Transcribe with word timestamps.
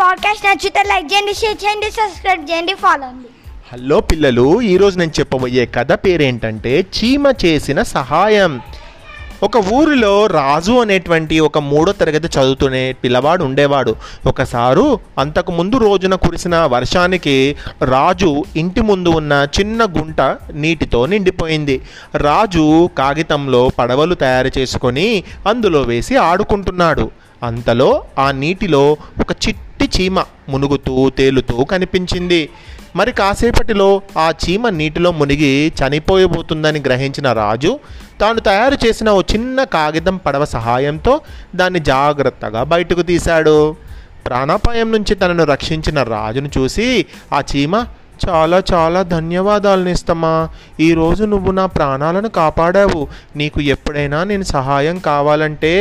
Podcast 0.00 0.46
నచ్చితే 0.46 0.82
like 0.82 1.12
చేయండి 1.12 1.34
share 1.34 1.64
చేయండి 1.64 1.90
సబ్స్క్రైబ్ 1.90 2.50
చేయండి 2.50 2.74
ఫాలో 2.74 3.06
అండి. 3.06 3.50
హలో 3.72 4.00
పిల్లలు 4.00 4.62
ఈరోజు 4.62 4.98
నేను 4.98 5.10
చెప్పబోయే 5.18 5.66
కథ 5.66 5.92
పేరేంటంటే 5.92 6.80
చీమ 6.80 7.32
చేసిన 7.44 7.82
సహాయం. 7.82 8.60
ఒక 9.42 9.56
ఊరిలో 9.72 10.26
రాజు 10.26 10.72
అనేటువంటి 10.72 11.40
ఒక 11.40 11.58
మూడో 11.58 11.92
తరగతి 11.92 12.40
చదువుతునే 12.40 12.92
పిల్లవాడు 12.92 13.44
ఉండేవాడు. 13.44 13.96
ఒకసారు 14.26 15.00
అంతకుముందు 15.18 15.76
రోజున 15.76 16.14
కురిసిన 16.14 16.56
వర్షానికి 16.56 17.56
రాజు 17.84 18.44
ఇంటి 18.56 18.80
ముందు 18.80 19.08
ఉన్న 19.08 19.46
చిన్న 19.60 19.84
గుంట 19.84 20.20
నీటితో 20.52 21.06
నిండిపోయింది. 21.06 21.82
రాజు 22.14 22.90
కాగితంలో 22.98 23.68
పడవలు 23.78 24.14
తయారు 24.14 24.50
చేసుకొని 24.58 25.24
అందులో 25.46 25.82
వేసి 25.82 26.16
ఆడుకుంటున్నాడు. 26.16 27.10
అంతలో 27.42 28.04
ఆ 28.18 28.30
నీటిలో 28.30 28.96
ఒక 29.20 29.32
చిట్ 29.32 29.69
చిట్టి 29.80 30.02
చీమ 30.02 30.18
మునుగుతూ 30.48 31.10
తేలుతూ 31.10 31.64
కనిపించింది. 31.64 32.48
మరి 32.96 33.12
కాసేపటిలో 33.12 34.02
ఆ 34.18 34.32
చీమ 34.42 34.68
నీటిలో 34.68 35.10
మునిగి 35.12 35.72
చనిపోయబోతుందని 35.80 36.80
గ్రహించిన 36.86 37.32
రాజు 37.32 37.78
తాను 38.20 38.40
తయారు 38.40 38.76
చేసిన 38.86 39.08
ఓ 39.10 39.20
చిన్న 39.20 39.64
కాగితం 39.64 40.16
పడవ 40.16 40.44
సహాయంతో 40.44 41.20
దాన్ని 41.54 41.80
జాగ్రత్తగా 41.80 42.62
బయటకు 42.62 43.02
తీశాడు. 43.02 43.56
ప్రాణాపాయం 44.26 44.92
నుంచి 44.92 45.14
తనను 45.14 45.44
రక్షించిన 45.44 46.02
రాజును 46.02 46.50
చూసి 46.58 47.06
ఆ 47.32 47.40
చీమ 47.52 47.86
చాలా 48.28 48.62
చాలా 48.72 49.02
ధన్యవాదాలు 49.02 49.84
నిస్తమా 49.84 50.48
ఈరోజు 50.80 51.24
నువ్వు 51.24 51.52
నా 51.52 51.66
ప్రాణాలను 51.66 52.28
కాపాడావు. 52.28 53.08
నీకు 53.36 53.60
ఎప్పుడైనా 53.60 54.24
నేను 54.24 54.42
సహాయం 54.42 54.98
కావాలంటే 54.98 55.72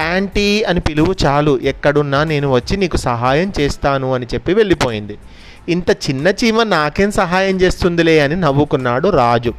యాంటీ 0.00 0.62
అని 0.62 0.80
పిలువు 0.80 1.14
చాలు. 1.26 1.60
ఎక్కడున్నా 1.62 2.24
నేను 2.24 2.52
వచ్చి 2.52 2.76
నీకు 2.76 2.96
సహాయం 2.96 3.52
చేస్తాను 3.60 4.14
అని 4.14 4.26
చెప్పి 4.34 4.54
వెళ్ళిపోయింది. 4.54 5.18
ఇంత 5.68 5.90
చిన్న 5.90 6.28
చీమ 6.28 6.62
నాకేం 6.62 7.10
సహాయం 7.10 7.60
చేస్తుందిలే 7.60 8.20
అని 8.20 8.36
నవ్వుకున్నాడు 8.36 9.08
రాజు. 9.08 9.54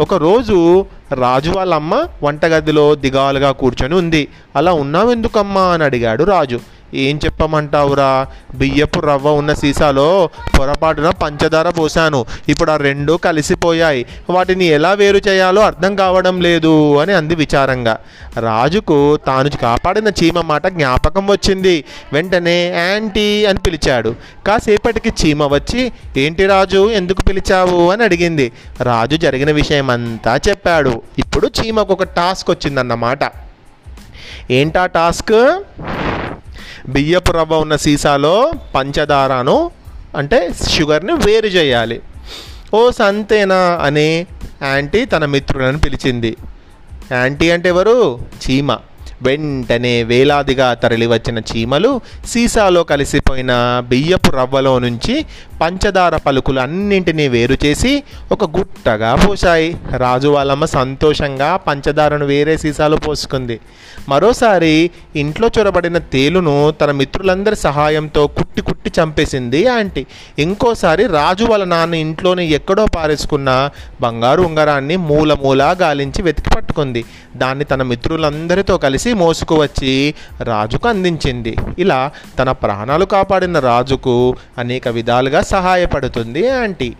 ఒకరోజు 0.00 0.86
రాజు 1.12 1.50
వాళ్ళమ్మ 1.50 2.06
వంటగదిలో 2.22 2.94
దిగాలుగా 2.94 3.52
కూర్చొని 3.52 3.94
ఉంది. 3.94 4.28
అలా 4.56 4.72
ఉన్నావెందుకమ్మా? 4.72 5.62
అని 5.62 5.84
అడిగాడు 5.84 6.24
రాజు. 6.24 6.60
ఏం 6.94 7.20
చెప్పమంటావురా? 7.24 8.26
బియ్యపు 8.54 9.00
రవ్వ 9.00 9.30
ఉన్న 9.30 9.52
సీసాలో 9.52 10.28
పొరపాటున 10.58 11.10
పంచదార 11.10 11.70
పోశాను. 11.70 12.24
ఇప్పుడు 12.48 12.70
ఆ 12.70 12.76
రెండు 12.76 13.12
కలిసిపోయాయి. 13.12 14.06
వాటిని 14.30 14.64
ఎలా 14.64 14.92
వేరు 14.92 15.16
చేయాలో 15.28 15.62
అర్థం 15.62 15.96
కావడం 15.96 16.40
లేదు 16.40 16.96
అని 16.98 17.12
అంది 17.12 17.34
విచారంగా. 17.34 17.98
రాజుకు 18.40 19.16
తాను 19.16 19.50
కాపాడిన 19.50 20.08
చీమ 20.08 20.40
మాట 20.40 20.66
జ్ఞాపకం 20.66 21.26
వచ్చింది. 21.26 21.84
వెంటనే 22.12 22.66
యాంటీ 22.68 23.44
అని 23.44 23.58
పిలిచాడు. 23.58 24.14
కాసేపటికి 24.46 25.08
చీమ 25.08 25.46
వచ్చి 25.46 25.92
ఏంటి 26.16 26.46
రాజు 26.46 26.90
ఎందుకు 26.90 27.22
పిలిచావు? 27.22 27.90
అని 27.90 28.04
అడిగింది. 28.04 28.52
రాజు 28.82 29.16
జరిగిన 29.16 29.50
విషయం 29.50 29.90
అంతా 29.90 30.40
చెప్పాడు. 30.48 31.02
ఇప్పుడు 31.18 31.50
చీమకు 31.60 31.92
ఒక 31.92 32.02
టాస్క్ 32.02 32.50
వచ్చిందన్నమాట. 32.50 33.18
ఏంటా 34.50 34.86
టాస్క్? 34.86 35.60
బియ్యపు 36.88 37.32
రవ్వ 37.32 37.56
ఉన్న 37.56 37.76
సీసాలో 37.76 38.52
పంచదారను 38.74 39.70
అంటే 40.16 40.54
షుగర్ని 40.68 41.12
వేరు 41.12 41.46
చేయాలి. 41.46 42.00
ఓ 42.74 42.90
సంతేనా 42.90 43.80
అని 43.82 44.26
యాంటీ 44.62 45.04
తన 45.04 45.24
మిత్రులను 45.24 45.78
పిలిచింది. 45.78 46.36
యాంటీ 47.12 47.50
అంటే 47.50 47.68
ఎవరు? 47.68 48.18
చీమ. 48.18 48.76
వెంటనే 49.22 50.02
వేలాదిగా 50.02 50.74
తరలివచ్చిన 50.74 51.38
చీమలు 51.38 52.00
సీసాలో 52.26 52.84
కలిసిపోయిన 52.84 53.82
బియ్యపు 53.88 54.30
రవ్వలో 54.30 54.78
నుంచి 54.78 55.26
పంచదార 55.60 56.16
పలుకులు 56.16 56.60
అన్నింటినీ 56.60 57.28
వేరు 57.28 57.56
చేసి 57.64 58.02
ఒక 58.32 58.58
గుట్టగా 58.58 59.14
పోసాయి 59.14 59.76
రాజు 59.96 60.28
వాళ్ళమ్మ 60.28 60.64
సంతోషంగా 60.64 61.56
పంచదారను 61.56 62.26
వేరే 62.26 62.56
సీసాలో 62.56 62.96
పోసుకుంది. 62.96 63.60
మరోసారి 64.08 64.90
ఇంట్లో 65.16 65.50
చొరబడిన 65.58 65.98
తేలును 65.98 66.70
తన 66.70 66.90
మిత్రులందరి 66.90 67.56
సహాయంతో 67.56 68.26
కుట్టి 68.26 68.60
కుట్టి 68.60 68.92
చంపేసింది 69.00 69.66
ఆంటీ. 69.66 70.06
ఇంకోసారి 70.38 71.06
రాజు 71.06 71.44
వాళ్ళ 71.44 71.64
నాన్న 71.64 71.94
ఇంట్లోనే 71.94 72.46
ఎక్కడో 72.46 72.86
పారేసుకున్న 72.96 73.70
బంగారు 74.00 74.42
ఉంగరాన్ని 74.42 74.96
మూల 74.96 75.32
మూల 75.32 75.76
గాలించి 75.82 76.22
వెతికి 76.22 76.50
పట్టుకుంది 76.76 77.02
దాన్ని 77.40 77.64
తన 77.64 77.82
మిత్రులందరితో 77.82 78.74
కలిసి 78.84 79.10
మోసుకువచ్చి 79.14 79.92
రాజుకు 80.42 80.86
అందించింది. 80.88 81.56
ఇలా 81.78 82.00
తన 82.38 82.48
ప్రాణాలు 82.52 83.04
కాపాడిన 83.04 83.58
రాజుకు 83.58 84.36
అనేక 84.58 84.88
విధాలుగా 84.88 85.40
సహాయపడుతుంది 85.54 86.42
ఆంటీ. 86.60 86.90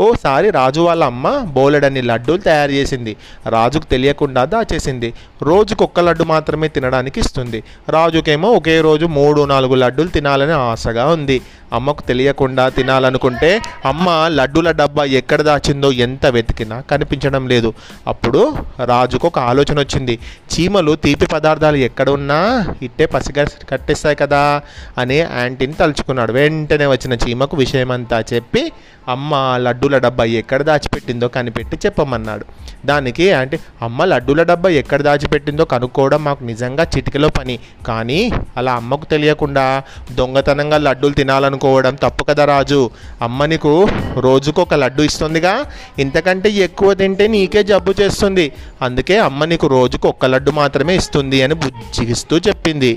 ఓసారి 0.00 0.50
రాజు 0.50 0.80
వాళ్ళ 0.80 1.04
అమ్మ 1.04 1.38
బోలెడన్ని 1.38 2.02
లడ్డూలు 2.02 2.38
తయారు 2.38 2.70
చేసింది. 2.70 3.16
రాజుకు 3.48 3.84
తెలియకుండా 3.84 4.44
దాచేసింది. 4.44 5.12
రోజుకు 5.42 5.84
ఒక్క 5.84 6.00
లడ్డు 6.00 6.24
మాత్రమే 6.24 6.68
తినడానికి 6.68 7.20
ఇస్తుంది. 7.20 7.62
రాజుకేమో 7.88 8.50
ఒకే 8.50 8.80
రోజు 8.80 9.06
మూడు 9.06 9.42
నాలుగు 9.42 9.74
లడ్డూలు 9.74 10.08
తినాలని 10.08 10.52
ఆశగా 10.52 11.06
ఉంది. 11.06 11.40
అమ్మకు 11.72 12.02
తెలియకుండా 12.02 12.68
తినాలనుకుంటే 12.68 13.60
అమ్మ 13.84 14.28
లడ్డూల 14.28 14.70
డబ్బా 14.70 15.04
ఎక్కడ 15.04 15.42
దాచిందో 15.42 15.92
ఎంత 15.92 16.26
వెతికినా 16.26 16.80
కనిపించడం 16.80 17.48
లేదు. 17.48 17.72
అప్పుడు 18.06 18.56
రాజుకు 18.84 19.26
ఒక 19.26 19.38
ఆలోచన 19.38 19.78
వచ్చింది. 19.78 20.18
చీమలు 20.52 20.96
తీపి 20.96 21.26
పదార్థాలు 21.26 21.76
ఎక్కడ 21.76 22.10
ఉన్నా 22.10 22.66
ఇట్టే 22.82 23.06
పసిగా 23.06 23.46
కట్టేస్తాయి 23.70 24.16
కదా 24.16 24.62
అని 24.98 25.18
యాంటీని 25.18 25.72
తలుచుకున్నాడు. 25.72 26.32
వెంటనే 26.32 26.86
వచ్చిన 26.86 27.12
చీమకు 27.12 27.56
విషయమంతా 27.56 28.24
చెప్పి 28.32 28.72
అమ్మ 29.08 29.56
లడ్డు 29.56 29.83
లడ్డూల 29.84 29.98
డబ్బా 29.98 30.24
ఎక్కడ 30.24 30.62
దాచిపెట్టిందో 30.62 31.28
కనిపెట్టి 31.28 31.76
చెప్పమన్నాడు. 31.86 32.44
దానికి 32.86 33.32
అంటే 33.32 33.56
అమ్మ 33.82 34.04
లడ్డూల 34.04 34.42
డబ్బా 34.42 34.68
ఎక్కడ 34.70 35.02
దాచిపెట్టిందో 35.02 35.64
కనుక్కోవడం 35.64 36.24
మాకు 36.24 36.42
నిజంగా 36.44 36.84
చిటికలో 36.94 37.28
పని. 37.28 37.58
కానీ 37.86 38.32
అలా 38.56 38.72
అమ్మకు 38.72 39.04
తెలియకుండా 39.04 39.82
దొంగతనంగా 40.12 40.78
లడ్డూలు 40.78 41.14
తినాలనుకోవడం 41.14 41.94
తప్పు 41.94 42.24
కదా 42.24 42.44
రాజు. 42.44 42.90
అమ్మ 43.22 43.44
నీకు 43.44 43.88
రోజుకు 44.18 44.62
ఒక 44.62 44.74
లడ్డు 44.74 45.02
ఇస్తుందిగా. 45.02 45.54
ఇంతకంటే 45.98 46.50
ఎక్కువ 46.50 46.94
తింటే 46.94 47.26
నీకే 47.26 47.62
జబ్బు 47.62 47.94
చేస్తుంది. 48.00 48.52
అందుకే 48.82 49.18
అమ్మ 49.18 49.44
నీకు 49.44 49.66
రోజుకు 49.66 50.08
ఒక్క 50.08 50.26
లడ్డు 50.26 50.50
మాత్రమే 50.50 50.96
ఇస్తుంది 50.96 51.42
అని 51.42 51.54
బుజ్జిగిస్తూ 51.54 52.38
చెప్పింది. 52.48 52.92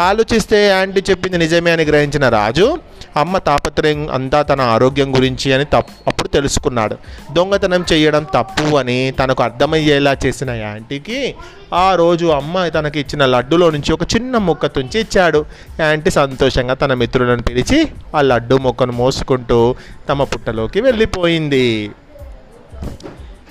ఆలోచిస్తే 0.00 0.68
యాంటీ 0.68 1.02
చెప్పింది 1.10 1.38
నిజమే 1.38 1.70
అని 1.70 1.84
గ్రహించిన 1.84 2.28
రాజు 2.28 2.78
అమ్మ 3.16 3.38
తాపత్రయం 3.38 4.10
అంతా 4.10 4.42
తన 4.42 4.60
ఆరోగ్యం 4.60 5.14
గురించి 5.14 5.52
అని 5.52 5.64
తప్పు 5.64 5.92
అప్పుడు 6.06 6.28
తెలుసుకున్నాడు. 6.28 6.96
దొంగతనం 7.32 7.84
చేయడం 7.92 8.22
తప్పు 8.22 8.76
అని 8.76 9.10
తనకు 9.10 9.42
అర్థమయ్యేలా 9.42 10.16
చేసిన 10.26 10.50
యాంటీకి 10.50 11.34
ఆ 11.74 11.94
రోజు 11.94 12.26
అమ్మ 12.26 12.68
తనకి 12.68 13.00
ఇచ్చిన 13.00 13.26
లడ్డులో 13.26 13.70
నుంచి 13.70 13.92
ఒక 13.92 14.02
చిన్న 14.02 14.38
ముక్క 14.38 14.66
తుంచి 14.66 15.00
ఇచ్చాడు. 15.00 15.44
యాంటీ 15.80 16.10
సంతోషంగా 16.10 16.74
తన 16.74 16.94
మిత్రులను 16.94 17.42
పిలిచి 17.42 17.88
ఆ 18.16 18.20
లడ్డు 18.20 18.56
మొక్కను 18.56 18.92
మోసుకుంటూ 18.92 19.74
తమ 20.08 20.24
పుట్టలోకి 20.24 20.80
వెళ్ళిపోయింది. 20.80 21.90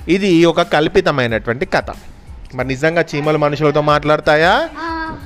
ఇది 0.07 0.45
ఒక 0.45 0.61
కల్పితమైనటువంటి 0.61 1.65
కథ. 1.65 1.89
మరి 2.55 2.67
నిజంగా 2.67 3.05
చీమలు 3.15 3.37
మనుషులతో 3.37 3.81
మాట్లాడతాయా? 3.81 4.69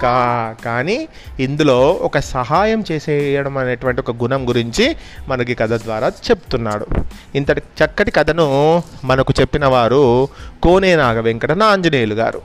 కా 0.02 0.56
కానీ 0.66 1.08
ఇందులో 1.40 1.92
ఒక 1.92 2.20
సహాయం 2.20 2.84
చేసేయడం 2.92 3.58
అనేటువంటి 3.58 4.02
ఒక 4.02 4.12
గుణం 4.12 4.48
గురించి 4.50 4.96
మనకి 5.28 5.56
కథ 5.56 5.74
ద్వారా 5.74 6.08
చెప్తున్నాడు. 6.08 6.88
ఇంతటి 7.36 7.62
చక్కటి 7.84 8.12
కథను 8.12 8.84
మనకు 9.04 9.34
చెప్పిన 9.40 9.66
వారు 9.66 10.28
కోనే 10.64 10.96
నాగ 10.96 11.20
వెంకట 11.20 11.52
ఆంజనేయులు 11.64 12.14
గారు. 12.14 12.42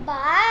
బాయ్. 0.00 0.49